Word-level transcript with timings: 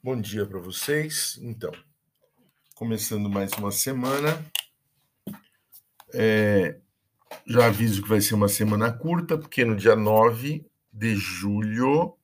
Bom 0.00 0.20
dia 0.20 0.46
para 0.46 0.60
vocês. 0.60 1.36
Então, 1.42 1.72
começando 2.76 3.28
mais 3.28 3.50
uma 3.54 3.72
semana. 3.72 4.46
É, 6.14 6.78
já 7.44 7.66
aviso 7.66 8.00
que 8.02 8.08
vai 8.08 8.20
ser 8.20 8.34
uma 8.34 8.48
semana 8.48 8.92
curta, 8.92 9.36
porque 9.36 9.64
no 9.64 9.74
dia 9.74 9.96
9 9.96 10.64
de 10.92 11.16
julho 11.16 12.16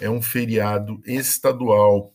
é 0.00 0.08
um 0.08 0.22
feriado 0.22 1.02
estadual 1.04 2.14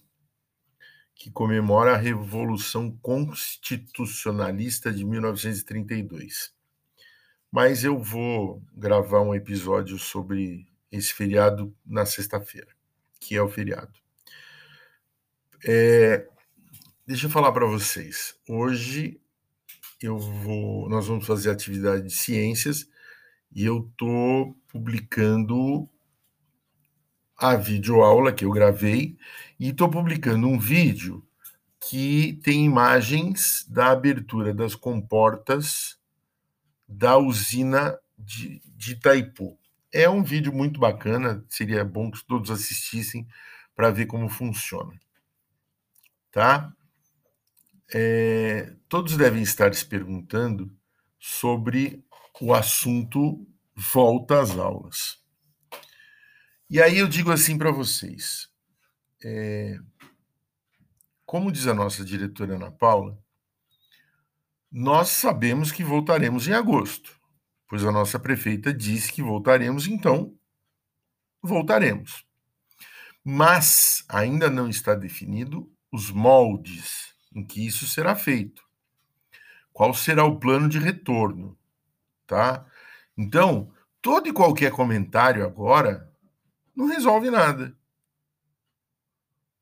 que 1.14 1.30
comemora 1.30 1.94
a 1.94 1.98
Revolução 1.98 2.98
Constitucionalista 3.02 4.94
de 4.94 5.04
1932. 5.04 6.54
Mas 7.52 7.84
eu 7.84 8.00
vou 8.00 8.64
gravar 8.74 9.20
um 9.20 9.36
episódio 9.36 10.00
sobre 10.00 10.66
esse 10.90 11.14
feriado 11.14 11.76
na 11.86 12.06
sexta-feira, 12.06 12.72
que 13.20 13.36
é 13.36 13.42
o 13.42 13.50
feriado. 13.50 14.05
É, 15.64 16.28
deixa 17.08 17.28
eu 17.28 17.30
falar 17.30 17.52
para 17.52 17.66
vocês. 17.66 18.36
Hoje 18.48 19.20
eu 20.02 20.18
vou, 20.18 20.90
nós 20.90 21.08
vamos 21.08 21.26
fazer 21.26 21.50
atividade 21.50 22.04
de 22.04 22.14
ciências 22.14 22.90
e 23.52 23.66
eu 23.66 23.90
estou 23.90 24.54
publicando 24.68 25.90
a 27.38 27.56
videoaula 27.56 28.34
que 28.34 28.46
eu 28.46 28.52
gravei 28.52 29.18
e 29.60 29.70
estou 29.70 29.90
publicando 29.90 30.48
um 30.48 30.60
vídeo 30.60 31.26
que 31.80 32.40
tem 32.44 32.66
imagens 32.66 33.66
da 33.70 33.92
abertura 33.92 34.54
das 34.54 34.76
comportas 34.76 35.98
da 36.88 37.18
usina 37.18 37.98
de, 38.18 38.62
de 38.76 38.94
Itaipu. 38.94 39.58
É 39.92 40.10
um 40.10 40.24
vídeo 40.24 40.52
muito 40.52 40.80
bacana, 40.80 41.46
seria 41.48 41.86
bom 41.86 42.12
que 42.12 42.24
todos 42.26 42.52
assistissem 42.52 43.28
para 43.76 43.92
ver 43.92 44.06
como 44.06 44.28
funciona 44.30 45.00
tá? 46.36 46.76
É, 47.94 48.76
todos 48.90 49.16
devem 49.16 49.42
estar 49.42 49.74
se 49.74 49.86
perguntando 49.86 50.70
sobre 51.18 52.06
o 52.42 52.54
assunto 52.54 53.48
volta 53.74 54.42
às 54.42 54.52
aulas. 54.52 55.24
E 56.70 56.82
aí 56.82 56.98
eu 56.98 57.08
digo 57.08 57.32
assim 57.32 57.58
para 57.58 57.72
vocês, 57.72 58.50
é, 59.24 59.80
como 61.26 61.50
diz 61.50 61.68
a 61.68 61.74
nossa 61.74 62.04
diretora 62.04 62.56
Ana 62.56 62.70
Paula, 62.70 63.18
nós 64.70 65.08
sabemos 65.08 65.72
que 65.72 65.86
voltaremos 65.86 66.50
em 66.50 66.54
agosto, 66.54 67.18
pois 67.66 67.86
a 67.86 67.94
nossa 67.94 68.20
prefeita 68.20 68.74
disse 68.74 69.10
que 69.10 69.22
voltaremos, 69.22 69.88
então 69.88 70.38
voltaremos. 71.42 72.26
Mas 73.24 74.04
ainda 74.10 74.50
não 74.50 74.68
está 74.68 74.96
definido 74.96 75.74
os 75.96 76.12
moldes 76.12 77.16
em 77.34 77.44
que 77.44 77.66
isso 77.66 77.88
será 77.88 78.16
feito. 78.16 78.64
Qual 79.74 79.94
será 79.94 80.26
o 80.26 80.40
plano 80.40 80.70
de 80.70 80.78
retorno, 80.78 81.58
tá? 82.28 82.66
Então, 83.18 83.72
todo 84.02 84.28
e 84.28 84.34
qualquer 84.34 84.72
comentário 84.72 85.46
agora 85.46 86.12
não 86.76 86.88
resolve 86.88 87.30
nada, 87.30 87.76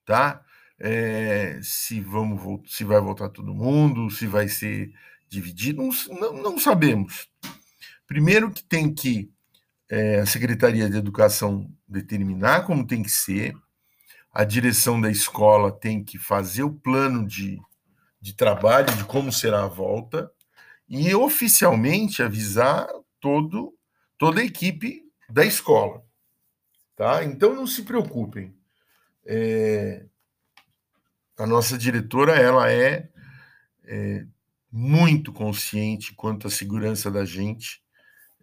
tá? 0.05 0.43
É, 0.79 1.59
se 1.61 2.01
vamos 2.01 2.69
se 2.75 2.83
vai 2.83 2.99
voltar 2.99 3.29
todo 3.29 3.53
mundo, 3.53 4.09
se 4.09 4.27
vai 4.27 4.47
ser 4.47 4.93
dividido, 5.29 5.81
não, 6.09 6.33
não, 6.33 6.59
sabemos. 6.59 7.29
Primeiro 8.05 8.51
que 8.51 8.63
tem 8.63 8.93
que 8.93 9.31
é, 9.89 10.19
a 10.19 10.25
Secretaria 10.25 10.89
de 10.89 10.97
Educação 10.97 11.71
determinar 11.87 12.65
como 12.65 12.85
tem 12.85 13.01
que 13.01 13.09
ser, 13.09 13.55
a 14.33 14.43
direção 14.43 14.99
da 14.99 15.11
escola 15.11 15.71
tem 15.71 16.03
que 16.03 16.17
fazer 16.17 16.63
o 16.63 16.73
plano 16.73 17.27
de, 17.27 17.61
de 18.19 18.33
trabalho, 18.33 18.93
de 18.95 19.03
como 19.05 19.31
será 19.31 19.63
a 19.63 19.67
volta, 19.67 20.31
e 20.89 21.13
oficialmente 21.13 22.23
avisar 22.23 22.87
todo, 23.19 23.77
toda 24.17 24.41
a 24.41 24.43
equipe 24.43 25.03
da 25.29 25.45
escola. 25.45 26.03
Tá? 26.95 27.23
Então 27.23 27.53
não 27.53 27.67
se 27.67 27.83
preocupem. 27.83 28.55
É, 29.25 30.05
a 31.37 31.45
nossa 31.45 31.77
diretora 31.77 32.33
ela 32.33 32.71
é, 32.71 33.09
é, 33.85 34.25
muito 34.71 35.31
consciente 35.31 36.13
quanto 36.15 36.47
à 36.47 36.49
segurança 36.49 37.11
da 37.11 37.23
gente. 37.23 37.83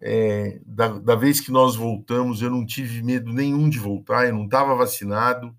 É, 0.01 0.61
da, 0.65 0.89
da, 1.01 1.15
vez 1.15 1.41
que 1.41 1.51
nós 1.51 1.77
voltamos, 1.77 2.41
eu 2.41 2.51
não 2.51 2.65
tive 2.65 3.03
medo 3.03 3.33
nenhum 3.33 3.69
de 3.69 3.79
voltar, 3.79 4.27
eu 4.27 4.35
não 4.35 4.45
estava 4.45 4.75
vacinado, 4.75 5.55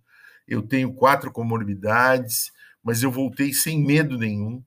eu 0.52 0.62
tenho 0.62 0.94
quatro 0.94 1.32
comorbidades, 1.32 2.52
mas 2.84 3.02
eu 3.02 3.10
voltei 3.10 3.54
sem 3.54 3.82
medo 3.82 4.18
nenhum, 4.18 4.62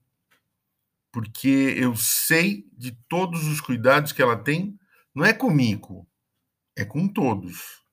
porque 1.13 1.75
eu 1.77 1.95
sei 1.95 2.67
de 2.73 2.93
todos 3.07 3.47
os 3.47 3.61
cuidados 3.61 4.11
que 4.11 4.23
ela 4.23 4.35
tem, 4.35 4.79
não 5.15 5.27
é 5.27 5.35
comigo, 5.35 6.09
é 6.75 6.87
com 6.87 7.07
todos. 7.07 7.85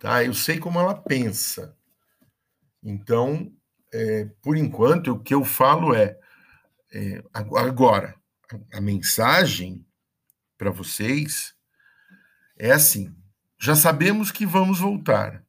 Tá? 0.00 0.24
Eu 0.24 0.32
sei 0.32 0.58
como 0.58 0.80
ela 0.80 0.94
pensa. 0.94 1.76
Então, 2.82 3.52
é, 3.92 4.24
por 4.40 4.56
enquanto, 4.56 5.12
o 5.12 5.20
que 5.20 5.34
eu 5.34 5.44
falo 5.44 5.94
é, 5.94 6.18
é 6.90 7.22
agora, 7.34 8.18
a, 8.72 8.78
a 8.78 8.80
mensagem 8.80 9.84
para 10.56 10.70
vocês 10.70 11.54
é 12.56 12.70
assim: 12.70 13.14
já 13.60 13.76
sabemos 13.76 14.30
que 14.30 14.46
vamos 14.46 14.80
voltar. 14.80 15.46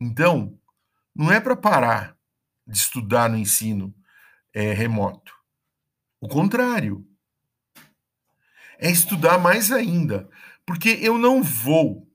Então, 0.00 0.58
não 1.14 1.32
é 1.32 1.40
para 1.40 1.56
parar 1.56 2.16
de 2.66 2.76
estudar 2.76 3.28
no 3.28 3.36
ensino 3.36 3.94
é, 4.54 4.72
remoto. 4.72 5.32
O 6.20 6.28
contrário. 6.28 7.06
É 8.78 8.90
estudar 8.90 9.38
mais 9.38 9.72
ainda. 9.72 10.28
Porque 10.64 10.90
eu 11.00 11.18
não 11.18 11.42
vou 11.42 12.08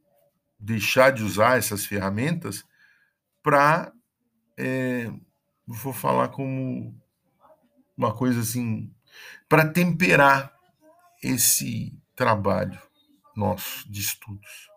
deixar 0.58 1.12
de 1.12 1.24
usar 1.24 1.58
essas 1.58 1.86
ferramentas 1.86 2.64
para. 3.42 3.92
É, 4.58 5.12
vou 5.66 5.92
falar 5.92 6.30
como 6.30 6.96
uma 7.98 8.14
coisa 8.16 8.40
assim. 8.40 8.94
Para 9.50 9.68
temperar 9.68 10.54
esse 11.22 11.98
trabalho 12.16 12.82
nosso 13.36 13.90
de 13.92 14.00
estudos. 14.00 14.73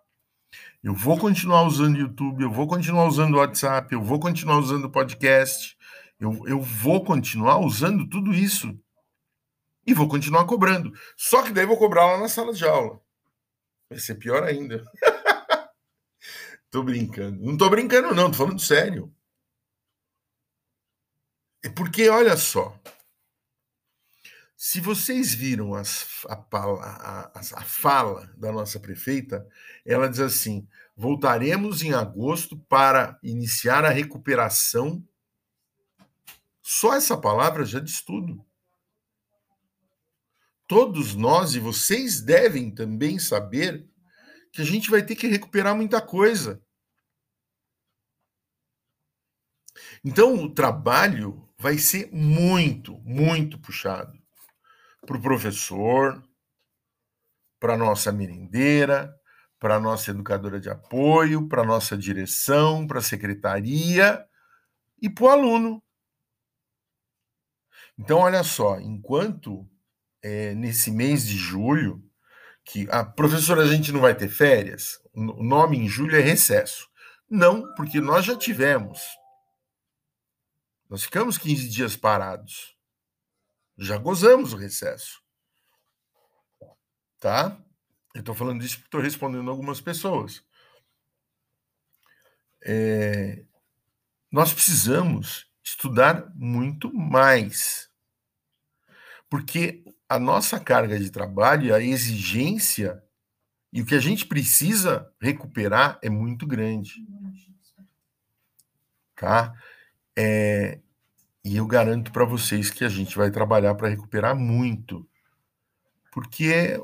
Eu 0.86 0.94
vou 0.94 1.18
continuar 1.18 1.64
usando 1.64 1.98
YouTube, 1.98 2.44
eu 2.44 2.50
vou 2.52 2.68
continuar 2.68 3.06
usando 3.06 3.38
WhatsApp, 3.38 3.92
eu 3.92 4.00
vou 4.00 4.20
continuar 4.20 4.58
usando 4.58 4.88
podcast, 4.88 5.76
eu, 6.20 6.46
eu 6.46 6.60
vou 6.60 7.04
continuar 7.04 7.58
usando 7.58 8.08
tudo 8.08 8.32
isso. 8.32 8.72
E 9.84 9.92
vou 9.92 10.06
continuar 10.06 10.44
cobrando. 10.44 10.92
Só 11.16 11.42
que 11.42 11.50
daí 11.50 11.66
vou 11.66 11.76
cobrar 11.76 12.06
lá 12.12 12.18
na 12.18 12.28
sala 12.28 12.52
de 12.52 12.64
aula. 12.64 13.00
Vai 13.90 13.98
ser 13.98 14.14
pior 14.14 14.44
ainda. 14.44 14.84
tô 16.70 16.84
brincando. 16.84 17.44
Não 17.44 17.56
tô 17.56 17.68
brincando, 17.68 18.14
não, 18.14 18.30
tô 18.30 18.36
falando 18.36 18.60
sério. 18.60 19.12
É 21.64 21.68
porque, 21.68 22.08
olha 22.08 22.36
só, 22.36 22.78
se 24.56 24.80
vocês 24.80 25.34
viram 25.34 25.74
as, 25.74 26.24
a, 26.30 26.34
a, 26.34 27.30
a, 27.34 27.62
fala 27.62 28.32
da 28.38 28.50
nossa 28.50 28.80
prefeita, 28.80 29.46
ela 29.84 30.08
diz 30.08 30.18
assim: 30.18 30.66
voltaremos 30.96 31.82
em 31.82 31.92
agosto 31.92 32.56
para 32.60 33.18
iniciar 33.22 33.84
a 33.84 33.90
recuperação. 33.90 35.06
Só 36.62 36.94
essa 36.94 37.18
palavra 37.18 37.66
já 37.66 37.78
diz 37.78 38.00
tudo. 38.00 38.44
Todos 40.66 41.14
nós 41.14 41.54
e 41.54 41.60
vocês 41.60 42.22
devem 42.22 42.70
também 42.74 43.18
saber 43.18 43.86
que 44.50 44.62
a 44.62 44.64
gente 44.64 44.90
vai 44.90 45.04
ter 45.04 45.14
que 45.16 45.26
recuperar 45.28 45.76
muita 45.76 46.00
coisa. 46.00 46.62
Então, 50.02 50.42
o 50.42 50.52
trabalho 50.52 51.46
vai 51.58 51.76
ser 51.76 52.10
muito, 52.10 52.98
muito 53.04 53.58
puxado 53.58 54.25
para 55.06 55.16
o 55.16 55.22
professor, 55.22 56.22
para 57.58 57.74
a 57.74 57.78
nossa 57.78 58.12
merendeira, 58.12 59.14
para 59.58 59.76
a 59.76 59.80
nossa 59.80 60.10
educadora 60.10 60.60
de 60.60 60.68
apoio, 60.68 61.48
para 61.48 61.62
a 61.62 61.66
nossa 61.66 61.96
direção, 61.96 62.86
para 62.86 62.98
a 62.98 63.02
secretaria 63.02 64.24
e 65.00 65.08
para 65.08 65.24
o 65.24 65.28
aluno. 65.28 65.82
Então, 67.98 68.18
olha 68.18 68.42
só, 68.42 68.78
enquanto 68.78 69.66
é, 70.22 70.54
nesse 70.54 70.90
mês 70.90 71.26
de 71.26 71.36
julho, 71.36 72.02
que 72.64 72.86
a 72.90 73.04
professora 73.04 73.62
a 73.62 73.66
gente 73.66 73.92
não 73.92 74.00
vai 74.00 74.14
ter 74.14 74.28
férias, 74.28 74.98
o 75.14 75.42
nome 75.42 75.78
em 75.78 75.88
julho 75.88 76.16
é 76.16 76.20
recesso. 76.20 76.88
Não, 77.28 77.72
porque 77.74 78.00
nós 78.00 78.24
já 78.24 78.36
tivemos. 78.36 79.00
Nós 80.88 81.04
ficamos 81.04 81.38
15 81.38 81.68
dias 81.68 81.96
parados. 81.96 82.75
Já 83.78 83.98
gozamos 83.98 84.52
o 84.52 84.56
recesso. 84.56 85.22
Tá? 87.18 87.58
Eu 88.14 88.20
estou 88.20 88.34
falando 88.34 88.64
isso 88.64 88.76
porque 88.76 88.88
estou 88.88 89.00
respondendo 89.00 89.50
algumas 89.50 89.80
pessoas. 89.80 90.42
É... 92.64 93.44
nós 94.32 94.52
precisamos 94.52 95.46
estudar 95.62 96.32
muito 96.34 96.92
mais. 96.92 97.90
Porque 99.28 99.84
a 100.08 100.18
nossa 100.18 100.58
carga 100.58 100.98
de 100.98 101.10
trabalho, 101.10 101.74
a 101.74 101.80
exigência 101.80 103.02
e 103.72 103.82
o 103.82 103.86
que 103.86 103.94
a 103.94 104.00
gente 104.00 104.24
precisa 104.24 105.12
recuperar 105.20 105.98
é 106.00 106.08
muito 106.08 106.46
grande. 106.46 107.04
Tá? 109.14 109.54
É, 110.16 110.80
e 111.46 111.58
eu 111.58 111.64
garanto 111.64 112.10
para 112.10 112.24
vocês 112.24 112.70
que 112.70 112.84
a 112.84 112.88
gente 112.88 113.16
vai 113.16 113.30
trabalhar 113.30 113.72
para 113.76 113.88
recuperar 113.88 114.34
muito. 114.34 115.08
Porque 116.10 116.46
é, 116.46 116.80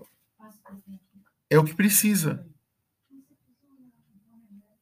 é 1.50 1.58
o 1.58 1.64
que 1.64 1.74
precisa. 1.74 2.46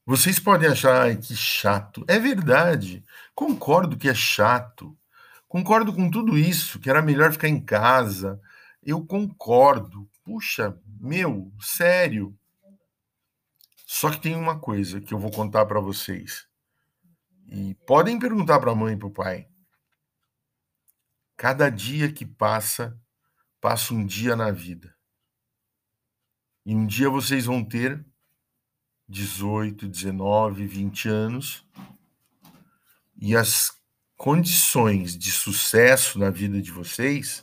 Vocês 0.04 0.38
podem 0.38 0.68
achar 0.68 1.16
que 1.16 1.34
chato. 1.34 2.04
É 2.06 2.18
verdade. 2.18 3.02
Concordo 3.34 3.96
que 3.96 4.06
é 4.06 4.12
chato. 4.14 4.94
Concordo 5.48 5.94
com 5.94 6.10
tudo 6.10 6.36
isso, 6.36 6.78
que 6.78 6.90
era 6.90 7.00
melhor 7.00 7.32
ficar 7.32 7.48
em 7.48 7.58
casa. 7.58 8.38
Eu 8.82 9.02
concordo. 9.06 10.06
Puxa, 10.22 10.78
meu, 11.00 11.50
sério. 11.58 12.36
Só 13.86 14.10
que 14.10 14.20
tem 14.20 14.36
uma 14.36 14.58
coisa 14.58 15.00
que 15.00 15.14
eu 15.14 15.18
vou 15.18 15.30
contar 15.30 15.64
para 15.64 15.80
vocês. 15.80 16.46
E 17.46 17.74
podem 17.86 18.18
perguntar 18.18 18.60
para 18.60 18.72
a 18.72 18.74
mãe 18.74 18.92
e 18.92 18.98
para 18.98 19.08
o 19.08 19.10
pai. 19.10 19.48
Cada 21.40 21.70
dia 21.70 22.12
que 22.12 22.26
passa, 22.26 23.00
passa 23.62 23.94
um 23.94 24.04
dia 24.04 24.36
na 24.36 24.50
vida. 24.50 24.94
E 26.66 26.74
um 26.76 26.86
dia 26.86 27.08
vocês 27.08 27.46
vão 27.46 27.64
ter 27.64 28.04
18, 29.08 29.88
19, 29.88 30.66
20 30.66 31.08
anos 31.08 31.66
e 33.16 33.34
as 33.34 33.72
condições 34.18 35.16
de 35.16 35.32
sucesso 35.32 36.18
na 36.18 36.28
vida 36.28 36.60
de 36.60 36.70
vocês 36.70 37.42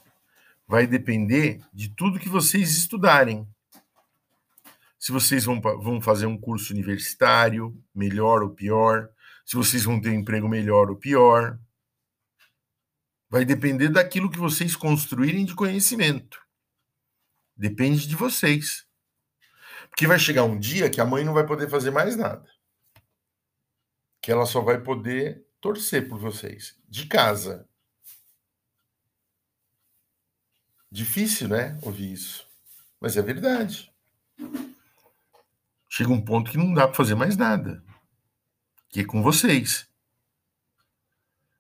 vai 0.68 0.86
depender 0.86 1.60
de 1.74 1.90
tudo 1.90 2.20
que 2.20 2.30
vocês 2.30 2.78
estudarem. 2.78 3.48
Se 5.00 5.12
vocês 5.12 5.44
vão, 5.44 5.60
vão 5.60 6.00
fazer 6.00 6.28
um 6.28 6.38
curso 6.38 6.72
universitário, 6.72 7.76
melhor 7.96 8.44
ou 8.44 8.52
pior, 8.52 9.10
se 9.44 9.56
vocês 9.56 9.86
vão 9.86 10.00
ter 10.00 10.12
um 10.12 10.20
emprego 10.20 10.48
melhor 10.48 10.92
ou 10.92 10.96
pior. 10.96 11.58
Vai 13.30 13.44
depender 13.44 13.90
daquilo 13.90 14.30
que 14.30 14.38
vocês 14.38 14.76
construírem 14.76 15.46
de 15.46 15.54
conhecimento. 15.54 16.42
Depende 17.56 18.08
de 18.08 18.16
vocês. 18.16 18.88
Porque 19.90 20.08
vai 20.08 20.20
chegar 20.20 20.44
um 20.44 20.60
dia 20.60 20.90
que 20.90 21.02
a 21.02 21.06
mãe 21.06 21.24
não 21.24 21.34
vai 21.34 21.46
poder 21.46 21.70
fazer 21.70 21.92
mais 21.92 22.16
nada. 22.16 22.48
Que 24.22 24.32
ela 24.32 24.46
só 24.46 24.62
vai 24.62 24.82
poder 24.82 25.46
torcer 25.60 26.08
por 26.08 26.20
vocês. 26.20 26.78
De 26.88 27.08
casa. 27.08 27.68
Difícil, 30.90 31.50
né? 31.50 31.78
Ouvir 31.82 32.14
isso. 32.14 32.48
Mas 33.00 33.18
é 33.18 33.22
verdade. 33.22 33.92
Chega 35.90 36.12
um 36.12 36.24
ponto 36.24 36.52
que 36.52 36.58
não 36.58 36.74
dá 36.74 36.88
para 36.88 36.96
fazer 36.96 37.16
mais 37.16 37.36
nada. 37.36 37.84
Que 38.90 39.02
é 39.02 39.06
com 39.06 39.22
vocês. 39.22 39.87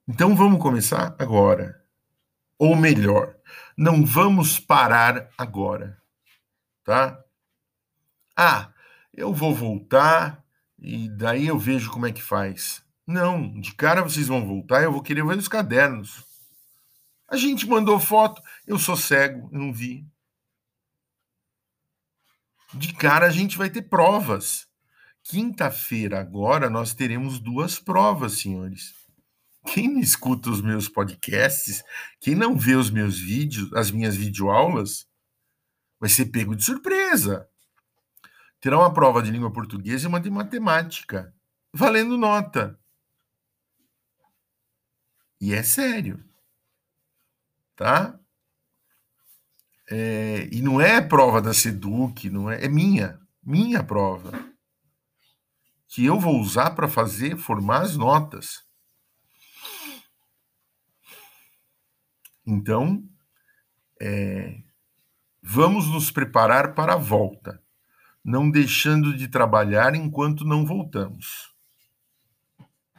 Então 0.10 0.34
vamos 0.34 0.62
começar 0.62 1.14
agora. 1.20 1.84
Ou 2.58 2.78
melhor, 2.78 3.36
não 3.78 4.06
vamos 4.06 4.58
parar 4.58 5.30
agora. 5.38 6.02
Tá? 6.82 7.22
Ah, 8.34 8.72
eu 9.14 9.34
vou 9.34 9.54
voltar 9.54 10.42
e 10.80 11.10
daí 11.10 11.48
eu 11.48 11.60
vejo 11.60 11.92
como 11.92 12.06
é 12.06 12.14
que 12.14 12.24
faz. 12.24 12.82
Não, 13.06 13.60
de 13.60 13.74
cara 13.74 14.02
vocês 14.02 14.28
vão 14.28 14.48
voltar, 14.48 14.82
eu 14.82 14.94
vou 14.94 15.02
querer 15.02 15.26
ver 15.26 15.38
os 15.38 15.50
cadernos. 15.50 16.26
A 17.28 17.36
gente 17.36 17.68
mandou 17.68 18.00
foto, 18.00 18.42
eu 18.66 18.80
sou 18.80 18.96
cego, 18.96 19.50
eu 19.52 19.60
não 19.60 19.74
vi. 19.74 20.08
De 22.74 22.94
cara 22.94 23.26
a 23.26 23.30
gente 23.30 23.58
vai 23.58 23.70
ter 23.70 23.82
provas. 23.82 24.68
Quinta-feira 25.22 26.22
agora 26.22 26.70
nós 26.70 26.94
teremos 26.94 27.40
duas 27.40 27.78
provas, 27.78 28.40
senhores. 28.40 29.07
Quem 29.68 29.90
não 29.94 30.00
escuta 30.00 30.50
os 30.50 30.62
meus 30.62 30.88
podcasts, 30.88 31.84
quem 32.20 32.36
não 32.36 32.58
vê 32.58 32.76
os 32.76 32.90
meus 32.90 33.20
vídeos, 33.20 33.72
as 33.74 33.92
minhas 33.92 34.16
videoaulas, 34.16 35.06
vai 36.00 36.10
ser 36.10 36.28
pego 36.28 36.56
de 36.56 36.64
surpresa 36.64 37.48
terá 38.60 38.78
uma 38.78 38.94
prova 38.94 39.22
de 39.22 39.32
língua 39.32 39.52
portuguesa 39.52 40.06
e 40.06 40.08
uma 40.08 40.20
de 40.20 40.30
matemática, 40.30 41.34
valendo 41.74 42.18
nota. 42.18 42.80
E 45.40 45.54
é 45.54 45.62
sério. 45.64 46.24
Tá? 47.76 48.20
É, 49.90 50.50
e 50.52 50.62
não 50.62 50.82
é 50.82 51.00
prova 51.00 51.42
da 51.42 51.54
Seduc, 51.54 52.30
não 52.30 52.50
é, 52.50 52.66
é 52.66 52.68
minha, 52.68 53.20
minha 53.44 53.84
prova. 53.84 54.32
Que 55.88 56.04
eu 56.04 56.20
vou 56.20 56.40
usar 56.40 56.72
para 56.72 56.88
fazer, 56.88 57.38
formar 57.38 57.84
as 57.84 57.96
notas. 57.96 58.67
Então, 62.48 63.04
é, 64.02 64.62
vamos 65.44 65.88
nos 65.88 66.10
preparar 66.10 66.74
para 66.74 66.94
a 66.94 66.98
volta 66.98 67.62
não 68.28 68.52
deixando 68.52 69.16
de 69.16 69.30
trabalhar 69.30 69.96
enquanto 69.96 70.44
não 70.44 70.66
voltamos. 70.66 71.56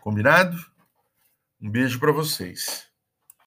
Combinado? 0.01 0.57
Um 1.61 1.71
beijo 1.71 2.01
para 2.01 2.11
vocês. 2.11 2.88